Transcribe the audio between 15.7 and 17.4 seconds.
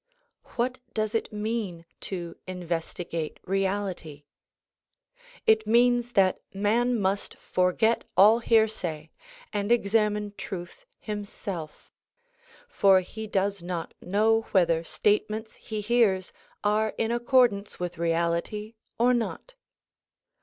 hears are in ac